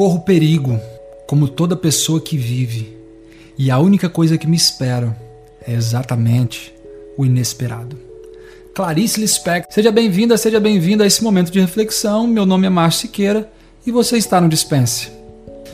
[0.00, 0.80] corro perigo,
[1.26, 2.96] como toda pessoa que vive,
[3.58, 5.14] e a única coisa que me espera
[5.60, 6.72] é exatamente
[7.18, 7.98] o inesperado.
[8.74, 12.26] Clarice Lispector, seja bem-vinda, seja bem-vindo a esse momento de reflexão.
[12.26, 13.52] Meu nome é Márcio Siqueira
[13.86, 15.10] e você está no Dispense.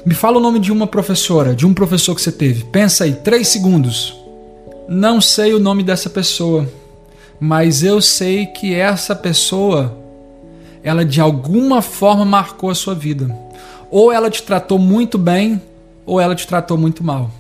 [0.04, 2.64] Me fala o nome de uma professora, de um professor que você teve.
[2.64, 4.12] Pensa aí, três segundos.
[4.88, 6.68] Não sei o nome dessa pessoa,
[7.38, 9.96] mas eu sei que essa pessoa,
[10.82, 13.46] ela de alguma forma marcou a sua vida.
[13.90, 15.61] Ou ela te tratou muito bem,
[16.04, 17.31] ou ela te tratou muito mal.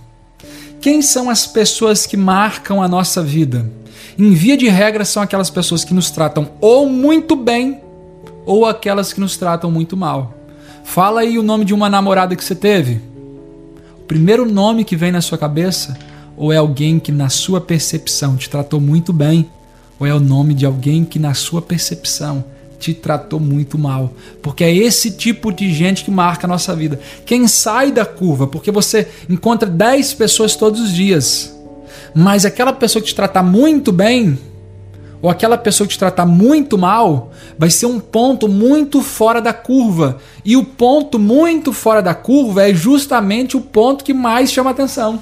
[0.80, 3.70] Quem são as pessoas que marcam a nossa vida?
[4.18, 7.80] Em via de regra, são aquelas pessoas que nos tratam ou muito bem,
[8.46, 10.34] ou aquelas que nos tratam muito mal.
[10.84, 13.00] Fala aí o nome de uma namorada que você teve.
[13.98, 15.98] O primeiro nome que vem na sua cabeça,
[16.36, 19.50] ou é alguém que, na sua percepção, te tratou muito bem,
[19.98, 22.44] ou é o nome de alguém que, na sua percepção,
[22.94, 24.12] te tratou muito mal.
[24.42, 27.00] Porque é esse tipo de gente que marca a nossa vida.
[27.24, 31.56] Quem sai da curva, porque você encontra 10 pessoas todos os dias,
[32.14, 34.38] mas aquela pessoa que te trata muito bem,
[35.20, 39.52] ou aquela pessoa que te tratar muito mal, vai ser um ponto muito fora da
[39.52, 40.18] curva.
[40.44, 45.20] E o ponto muito fora da curva é justamente o ponto que mais chama atenção.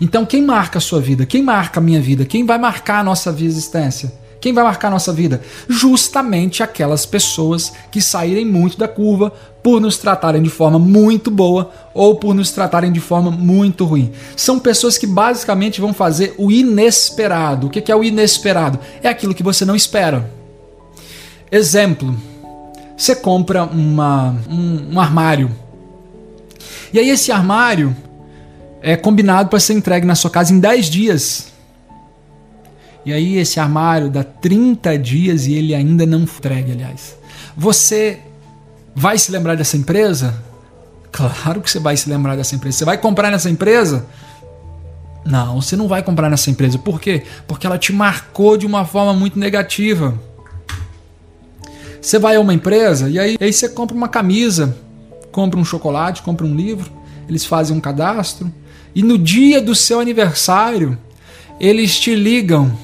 [0.00, 1.24] Então, quem marca a sua vida?
[1.24, 2.24] Quem marca a minha vida?
[2.24, 4.12] Quem vai marcar a nossa existência?
[4.42, 5.40] Quem vai marcar nossa vida?
[5.68, 11.70] Justamente aquelas pessoas que saírem muito da curva por nos tratarem de forma muito boa
[11.94, 14.10] ou por nos tratarem de forma muito ruim.
[14.36, 17.68] São pessoas que basicamente vão fazer o inesperado.
[17.68, 18.80] O que é o inesperado?
[19.00, 20.28] É aquilo que você não espera.
[21.48, 22.12] Exemplo:
[22.96, 25.52] você compra uma, um, um armário.
[26.92, 27.94] E aí, esse armário
[28.82, 31.51] é combinado para ser entregue na sua casa em 10 dias.
[33.04, 37.16] E aí esse armário dá 30 dias e ele ainda não entregue, aliás.
[37.56, 38.20] Você
[38.94, 40.34] vai se lembrar dessa empresa?
[41.10, 42.78] Claro que você vai se lembrar dessa empresa.
[42.78, 44.06] Você vai comprar nessa empresa?
[45.24, 46.78] Não, você não vai comprar nessa empresa.
[46.78, 47.22] Por quê?
[47.46, 50.18] Porque ela te marcou de uma forma muito negativa.
[52.00, 54.76] Você vai a uma empresa e aí, aí você compra uma camisa,
[55.30, 56.90] compra um chocolate, compra um livro,
[57.28, 58.52] eles fazem um cadastro
[58.92, 60.98] e no dia do seu aniversário
[61.60, 62.76] eles te ligam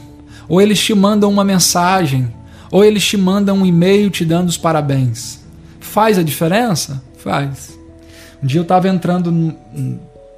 [0.48, 2.32] ou eles te mandam uma mensagem,
[2.70, 5.41] ou eles te mandam um e-mail te dando os parabéns.
[5.81, 7.03] Faz a diferença?
[7.19, 7.78] Faz.
[8.42, 9.54] Um dia eu estava entrando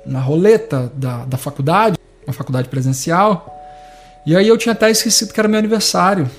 [0.04, 3.56] na roleta da, da faculdade, uma faculdade presencial,
[4.26, 6.31] e aí eu tinha até esquecido que era meu aniversário.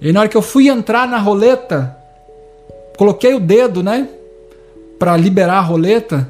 [0.00, 1.96] E na hora que eu fui entrar na roleta,
[2.96, 4.08] coloquei o dedo, né,
[4.98, 6.28] para liberar a roleta.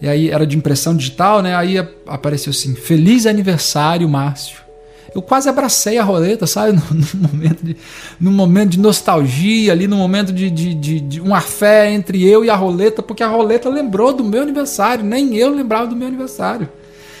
[0.00, 1.54] E aí era de impressão digital, né?
[1.54, 1.76] Aí
[2.06, 4.69] apareceu assim: "Feliz aniversário, Márcio".
[5.14, 6.78] Eu quase abracei a roleta, sabe?
[6.90, 7.76] No, no momento, de,
[8.20, 12.44] no momento de nostalgia, ali no momento de, de, de, de uma fé entre eu
[12.44, 16.08] e a roleta, porque a roleta lembrou do meu aniversário, nem eu lembrava do meu
[16.08, 16.68] aniversário.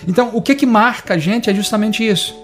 [0.06, 2.34] Então, o que, que marca a gente é justamente isso: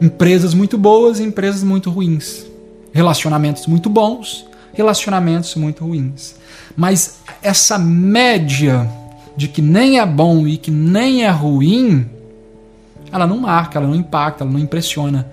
[0.00, 2.46] empresas muito boas e empresas muito ruins,
[2.92, 6.36] relacionamentos muito bons, relacionamentos muito ruins.
[6.76, 8.88] Mas essa média
[9.36, 12.08] de que nem é bom e que nem é ruim
[13.12, 15.28] ela não marca, ela não impacta, ela não impressiona.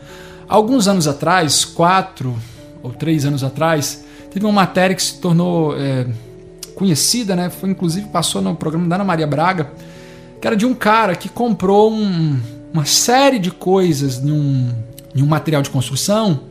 [0.48, 2.36] Alguns anos atrás, quatro
[2.84, 6.08] ou três anos atrás, teve uma matéria que se tornou é,
[6.76, 7.50] conhecida, né?
[7.50, 9.72] Foi inclusive passou no programa da Ana Maria Braga,
[10.42, 12.40] que era de um cara que comprou um,
[12.74, 14.70] uma série de coisas em um,
[15.16, 16.49] em um material de construção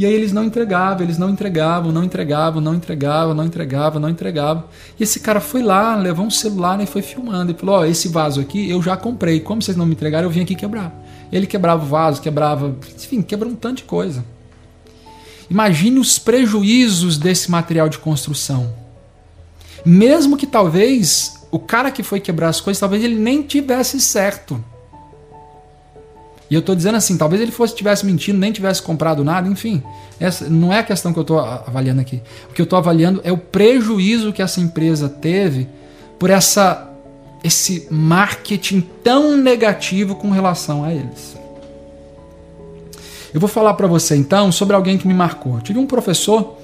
[0.00, 4.08] e aí eles não entregavam, eles não entregavam, não entregavam, não entregavam, não entregavam, não
[4.08, 4.64] entregavam.
[4.98, 7.52] E esse cara foi lá, levou um celular né, e foi filmando.
[7.52, 9.40] E falou: Ó, oh, esse vaso aqui eu já comprei.
[9.40, 10.90] Como vocês não me entregaram, eu vim aqui quebrar.
[11.30, 12.74] Ele quebrava o vaso, quebrava.
[12.96, 14.24] Enfim, quebrou um tanto de coisa.
[15.50, 18.72] Imagine os prejuízos desse material de construção.
[19.84, 24.64] Mesmo que talvez o cara que foi quebrar as coisas, talvez ele nem tivesse certo.
[26.50, 29.82] E eu estou dizendo assim, talvez ele fosse tivesse mentindo, nem tivesse comprado nada, enfim.
[30.18, 32.20] Essa não é a questão que eu estou avaliando aqui.
[32.50, 35.68] O que eu estou avaliando é o prejuízo que essa empresa teve
[36.18, 36.88] por essa
[37.42, 41.38] esse marketing tão negativo com relação a eles.
[43.32, 45.54] Eu vou falar para você então sobre alguém que me marcou.
[45.54, 46.58] Eu tive um professor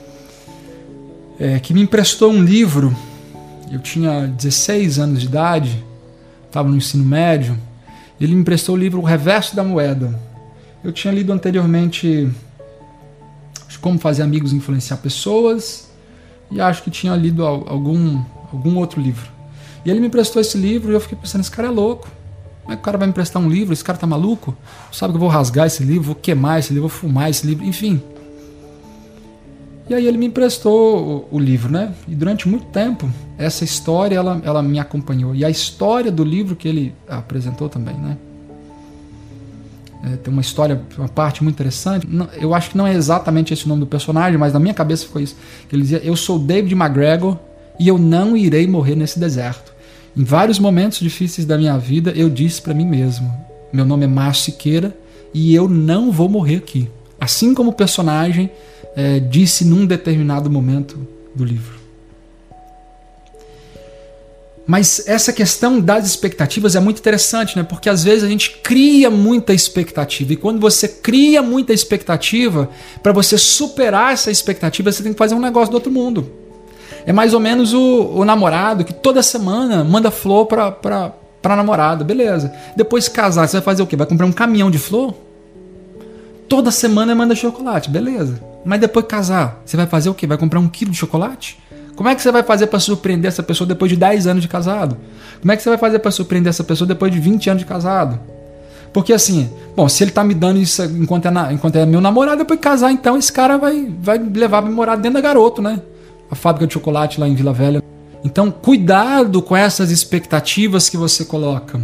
[1.38, 2.94] é, que me emprestou um livro.
[3.70, 5.84] Eu tinha 16 anos de idade,
[6.46, 7.56] estava no ensino médio.
[8.20, 10.18] Ele me emprestou o livro O Reverso da Moeda.
[10.82, 12.30] Eu tinha lido anteriormente
[13.80, 15.90] Como Fazer Amigos Influenciar Pessoas
[16.50, 18.22] e acho que tinha lido algum,
[18.52, 19.30] algum outro livro.
[19.84, 22.08] E ele me emprestou esse livro e eu fiquei pensando: esse cara é louco.
[22.62, 23.72] Como é que o cara vai me emprestar um livro?
[23.72, 24.56] Esse cara tá maluco?
[24.90, 27.64] Sabe que eu vou rasgar esse livro, vou queimar esse livro, vou fumar esse livro,
[27.64, 28.02] enfim.
[29.88, 31.92] E aí ele me emprestou o, livro, né?
[32.08, 35.34] E durante muito tempo essa história ela, ela me acompanhou.
[35.34, 38.16] E a história do livro que ele apresentou também, né?
[40.04, 42.06] É, tem uma história, uma parte muito interessante.
[42.08, 44.74] Não, eu acho que não é exatamente esse o nome do personagem, mas na minha
[44.74, 45.36] cabeça foi isso.
[45.72, 47.38] Ele dizia: Eu sou David McGregor
[47.78, 49.72] e eu não irei morrer nesse deserto.
[50.16, 53.32] Em vários momentos difíceis da minha vida, eu disse para mim mesmo:
[53.72, 54.96] Meu nome é Márcio Siqueira
[55.32, 56.88] e eu não vou morrer aqui.
[57.20, 58.50] Assim como o personagem
[58.96, 61.76] é, disse num determinado momento do livro.
[64.66, 67.62] Mas essa questão das expectativas é muito interessante, né?
[67.62, 70.32] Porque às vezes a gente cria muita expectativa.
[70.32, 72.68] E quando você cria muita expectativa,
[73.00, 76.28] para você superar essa expectativa, você tem que fazer um negócio do outro mundo.
[77.06, 81.54] É mais ou menos o, o namorado que toda semana manda flor pra, pra, pra
[81.54, 82.02] namorada.
[82.02, 82.52] Beleza.
[82.74, 83.94] Depois casar, você vai fazer o quê?
[83.94, 85.14] Vai comprar um caminhão de flor?
[86.48, 87.88] Toda semana manda chocolate.
[87.88, 88.55] Beleza.
[88.66, 90.26] Mas depois casar, você vai fazer o quê?
[90.26, 91.56] Vai comprar um quilo de chocolate?
[91.94, 94.48] Como é que você vai fazer para surpreender essa pessoa depois de 10 anos de
[94.48, 94.98] casado?
[95.40, 97.66] Como é que você vai fazer para surpreender essa pessoa depois de 20 anos de
[97.66, 98.18] casado?
[98.92, 102.00] Porque assim, bom, se ele tá me dando isso enquanto é, na, enquanto é meu
[102.00, 105.62] namorado, depois de casar, então esse cara vai, vai levar pra morar dentro da garoto,
[105.62, 105.80] né?
[106.28, 107.80] A fábrica de chocolate lá em Vila Velha.
[108.24, 111.80] Então, cuidado com essas expectativas que você coloca.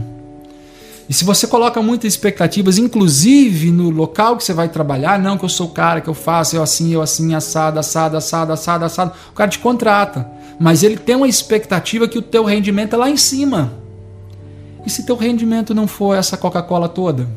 [1.09, 5.45] E se você coloca muitas expectativas, inclusive no local que você vai trabalhar, não que
[5.45, 8.85] eu sou o cara, que eu faço, eu assim, eu assim, assado, assado, assado, assado,
[8.85, 10.31] assado, o cara te contrata.
[10.59, 13.75] Mas ele tem uma expectativa que o teu rendimento é lá em cima.
[14.87, 17.29] E se teu rendimento não for essa Coca-Cola toda?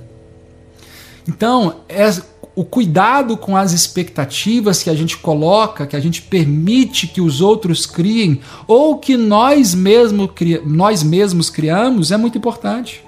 [1.27, 2.11] Então, é
[2.55, 7.41] o cuidado com as expectativas que a gente coloca, que a gente permite que os
[7.41, 10.29] outros criem, ou que nós, mesmo,
[10.65, 13.04] nós mesmos criamos, é muito importante.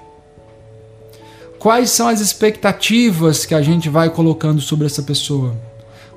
[1.58, 5.56] Quais são as expectativas que a gente vai colocando sobre essa pessoa?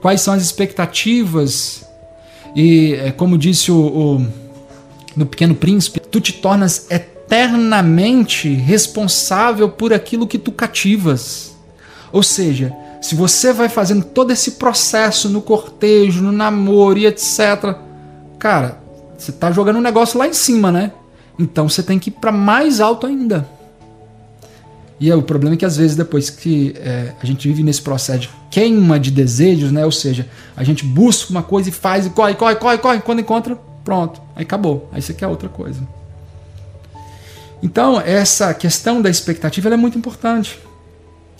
[0.02, 1.84] Quais são as expectativas?
[2.56, 4.28] E, é, como disse o, o
[5.16, 11.56] no Pequeno Príncipe, tu te tornas eternamente responsável por aquilo que tu cativas.
[12.12, 17.76] Ou seja, se você vai fazendo todo esse processo no cortejo, no namoro e etc.,
[18.38, 18.80] cara,
[19.18, 20.92] você está jogando um negócio lá em cima, né?
[21.38, 23.48] Então você tem que ir para mais alto ainda.
[25.02, 27.82] E é, o problema é que às vezes depois que é, a gente vive nesse
[27.82, 29.84] processo de queima de desejos, né?
[29.84, 33.20] Ou seja, a gente busca uma coisa e faz e corre, corre, corre, corre, quando
[33.20, 34.88] encontra, pronto, aí acabou.
[34.92, 35.82] Aí você quer outra coisa.
[37.64, 40.60] Então, essa questão da expectativa é muito importante.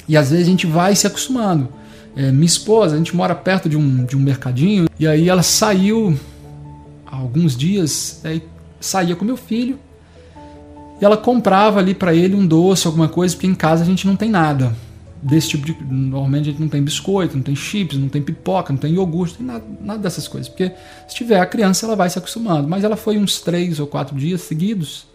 [0.08, 1.70] E às vezes a gente vai se acostumando.
[2.16, 5.44] É, minha esposa, a gente mora perto de um, de um mercadinho, e aí ela
[5.44, 6.20] saiu
[7.06, 8.42] há alguns dias, aí
[8.80, 9.78] saía com meu filho,
[11.02, 14.06] e ela comprava ali para ele um doce, alguma coisa, porque em casa a gente
[14.06, 14.72] não tem nada
[15.22, 15.76] desse tipo de.
[15.84, 19.34] Normalmente a gente não tem biscoito, não tem chips, não tem pipoca, não tem iogurte,
[19.34, 20.48] não tem nada, nada dessas coisas.
[20.48, 20.72] Porque
[21.08, 22.68] se tiver a criança, ela vai se acostumando.
[22.68, 25.06] Mas ela foi uns três ou quatro dias seguidos.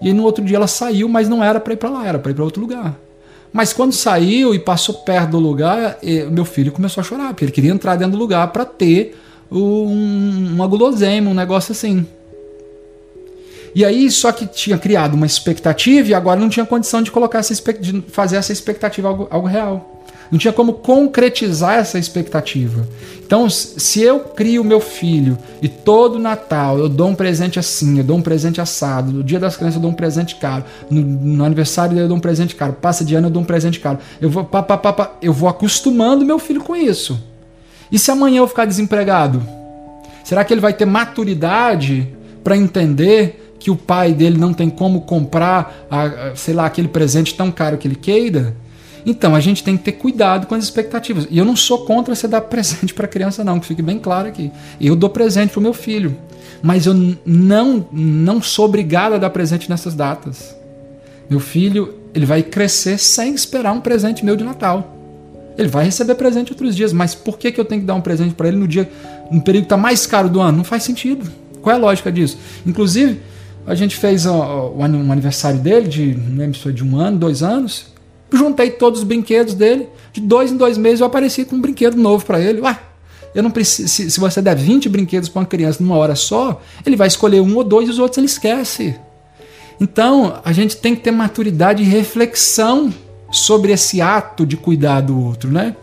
[0.00, 2.30] E no outro dia ela saiu, mas não era para ir para lá, era para
[2.30, 2.98] ir para outro lugar.
[3.52, 5.98] Mas quando saiu e passou perto do lugar,
[6.30, 9.18] meu filho começou a chorar, porque ele queria entrar dentro do lugar para ter
[9.50, 12.06] um, uma guloseima, um negócio assim.
[13.76, 17.40] E aí, só que tinha criado uma expectativa e agora não tinha condição de colocar
[17.40, 20.02] essa de fazer essa expectativa algo, algo real.
[20.30, 22.88] Não tinha como concretizar essa expectativa.
[23.22, 28.04] Então, se eu crio meu filho e todo Natal eu dou um presente assim, eu
[28.04, 31.44] dou um presente assado, no dia das crianças eu dou um presente caro, no, no
[31.44, 34.30] aniversário eu dou um presente caro, passa de ano eu dou um presente caro, eu
[34.30, 37.22] vou, pá, pá, pá, pá, eu vou acostumando meu filho com isso.
[37.92, 39.46] E se amanhã eu ficar desempregado?
[40.24, 45.00] Será que ele vai ter maturidade para entender que o pai dele não tem como
[45.00, 48.54] comprar, a, sei lá, aquele presente tão caro que ele queira.
[49.04, 51.26] Então a gente tem que ter cuidado com as expectativas.
[51.28, 54.28] E eu não sou contra você dar presente para criança não, que fique bem claro
[54.28, 54.52] aqui.
[54.80, 56.16] Eu dou presente para o meu filho,
[56.62, 56.94] mas eu
[57.26, 60.54] não não sou obrigado a dar presente nessas datas.
[61.28, 64.96] Meu filho, ele vai crescer sem esperar um presente meu de Natal.
[65.58, 68.00] Ele vai receber presente outros dias, mas por que, que eu tenho que dar um
[68.00, 68.88] presente para ele no dia,
[69.28, 70.58] no período que está mais caro do ano?
[70.58, 71.28] Não faz sentido.
[71.60, 72.38] Qual é a lógica disso?
[72.64, 73.20] Inclusive,
[73.66, 77.42] a gente fez um aniversário dele, de, não lembro se foi de um ano, dois
[77.42, 77.86] anos.
[78.32, 79.88] Juntei todos os brinquedos dele.
[80.12, 82.60] De dois em dois meses eu apareci com um brinquedo novo para ele.
[82.60, 82.78] Ué,
[83.34, 83.88] eu não preciso.
[83.88, 87.40] Se, se você der 20 brinquedos para uma criança numa hora só, ele vai escolher
[87.40, 88.96] um ou dois e os outros ele esquece.
[89.80, 92.92] Então, a gente tem que ter maturidade e reflexão
[93.30, 95.76] sobre esse ato de cuidar do outro, né?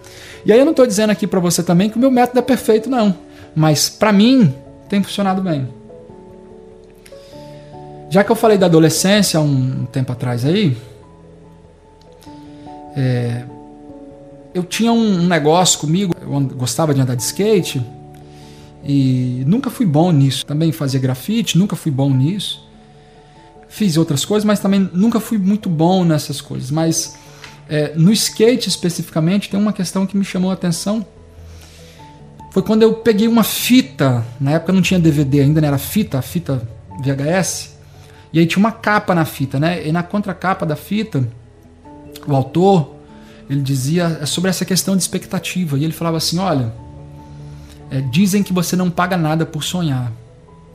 [0.45, 2.41] E aí eu não estou dizendo aqui para você também que o meu método é
[2.41, 3.15] perfeito, não.
[3.55, 4.53] Mas para mim
[4.89, 5.67] tem funcionado bem.
[8.13, 10.77] Já que eu falei da adolescência um tempo atrás aí,
[12.95, 13.43] é,
[14.53, 17.83] eu tinha um negócio comigo, eu gostava de andar de skate,
[18.85, 20.45] E nunca fui bom nisso.
[20.45, 22.63] Também fazia grafite, nunca fui bom nisso.
[23.67, 26.69] Fiz outras coisas, mas também nunca fui muito bom nessas coisas.
[26.69, 27.15] Mas
[27.67, 31.03] é, no skate especificamente, tem uma questão que me chamou a atenção.
[32.51, 35.67] Foi quando eu peguei uma fita, na época não tinha DVD ainda, né?
[35.67, 36.61] era fita, fita
[37.01, 37.72] VHS,
[38.33, 39.87] e aí tinha uma capa na fita, né?
[39.87, 41.27] E na contracapa da fita,
[42.27, 42.95] o autor,
[43.49, 46.73] ele dizia é sobre essa questão de expectativa, e ele falava assim: olha,
[47.91, 50.11] é, dizem que você não paga nada por sonhar.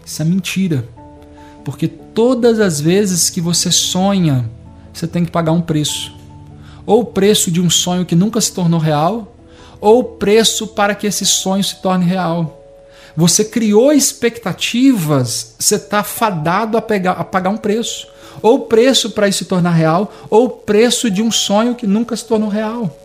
[0.07, 0.89] Isso é mentira.
[1.65, 4.49] Porque todas as vezes que você sonha,
[4.93, 6.17] você tem que pagar um preço
[6.89, 9.37] ou o preço de um sonho que nunca se tornou real,
[9.79, 12.58] ou o preço para que esse sonho se torne real.
[13.19, 18.07] Você criou expectativas, você está fadado a, pegar, a pagar um preço.
[18.41, 22.25] Ou preço para isso se tornar real, ou preço de um sonho que nunca se
[22.25, 22.97] tornou real.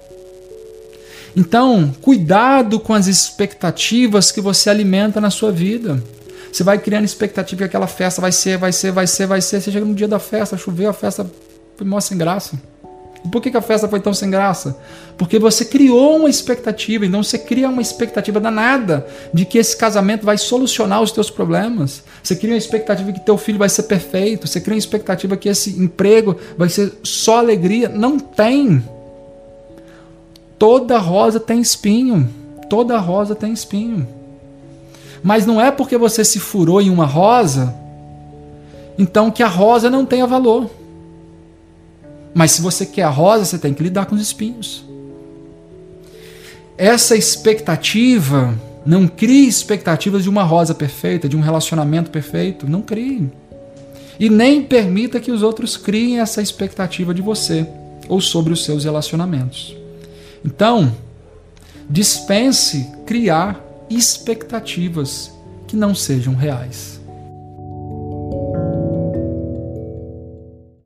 [1.36, 6.00] Então, cuidado com as expectativas que você alimenta na sua vida.
[6.52, 9.62] Você vai criando expectativa que aquela festa vai ser, vai ser, vai ser, vai ser.
[9.62, 11.26] Você chega no dia da festa, choveu, a festa
[11.76, 12.56] foi mó sem graça.
[13.24, 14.78] E por que a festa foi tão sem graça?
[15.18, 20.26] Porque você criou uma expectativa, então você cria uma expectativa danada de que esse casamento
[20.26, 22.04] vai solucionar os teus problemas.
[22.22, 25.48] Você cria uma expectativa que teu filho vai ser perfeito, você cria uma expectativa que
[25.48, 27.88] esse emprego vai ser só alegria.
[27.88, 28.84] Não tem.
[30.60, 32.30] Toda rosa tem espinho.
[32.70, 34.08] Toda rosa tem espinho.
[35.24, 37.74] Mas não é porque você se furou em uma rosa,
[39.00, 40.70] então que a rosa não tenha valor.
[42.34, 44.84] Mas se você quer a rosa, você tem que lidar com os espinhos.
[46.78, 52.68] Essa expectativa, não crie expectativas de uma rosa perfeita, de um relacionamento perfeito.
[52.68, 53.30] Não crie.
[54.20, 57.68] E nem permita que os outros criem essa expectativa de você
[58.10, 59.76] ou sobre os seus relacionamentos.
[60.44, 60.94] Então,
[61.90, 65.32] dispense criar expectativas
[65.68, 66.93] que não sejam reais.